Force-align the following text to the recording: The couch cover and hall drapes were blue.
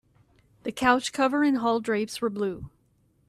The 0.63 0.71
couch 0.71 1.13
cover 1.13 1.43
and 1.43 1.59
hall 1.59 1.79
drapes 1.79 2.21
were 2.23 2.31
blue. 2.31 2.71